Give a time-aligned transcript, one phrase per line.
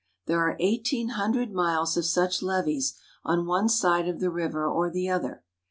[0.25, 4.31] There are eighteen hundred miles A Levet of such levees, on one side of the
[4.31, 5.43] river or the other.